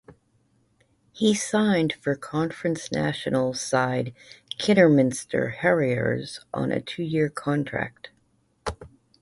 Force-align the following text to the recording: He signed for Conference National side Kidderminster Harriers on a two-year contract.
He 1.11 1.35
signed 1.35 1.93
for 2.01 2.15
Conference 2.15 2.91
National 2.91 3.53
side 3.53 4.15
Kidderminster 4.57 5.49
Harriers 5.49 6.39
on 6.55 6.71
a 6.71 6.81
two-year 6.81 7.29
contract. 7.29 8.09